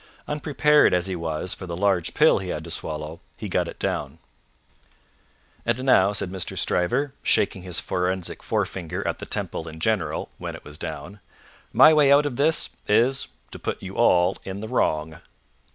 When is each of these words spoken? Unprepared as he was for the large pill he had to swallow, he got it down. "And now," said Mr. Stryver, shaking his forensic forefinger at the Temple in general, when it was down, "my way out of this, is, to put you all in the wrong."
Unprepared 0.27 0.95
as 0.95 1.05
he 1.05 1.15
was 1.15 1.53
for 1.53 1.67
the 1.67 1.77
large 1.77 2.15
pill 2.15 2.39
he 2.39 2.49
had 2.49 2.63
to 2.63 2.71
swallow, 2.71 3.19
he 3.37 3.47
got 3.47 3.67
it 3.67 3.77
down. 3.77 4.17
"And 5.63 5.83
now," 5.83 6.11
said 6.11 6.31
Mr. 6.31 6.57
Stryver, 6.57 7.13
shaking 7.21 7.61
his 7.61 7.79
forensic 7.79 8.41
forefinger 8.41 9.07
at 9.07 9.19
the 9.19 9.27
Temple 9.27 9.67
in 9.67 9.79
general, 9.79 10.29
when 10.39 10.55
it 10.55 10.65
was 10.65 10.79
down, 10.79 11.19
"my 11.71 11.93
way 11.93 12.11
out 12.11 12.25
of 12.25 12.35
this, 12.37 12.71
is, 12.87 13.27
to 13.51 13.59
put 13.59 13.83
you 13.83 13.93
all 13.95 14.39
in 14.43 14.59
the 14.59 14.67
wrong." 14.67 15.19